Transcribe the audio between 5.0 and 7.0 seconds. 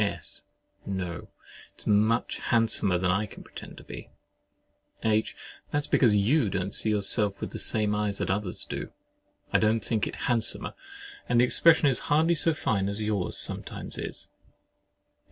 H. That's because you don't see